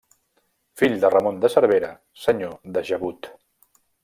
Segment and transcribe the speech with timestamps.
[0.81, 1.93] Fill de Ramon de Cervera,
[2.25, 3.35] senyor de Gebut.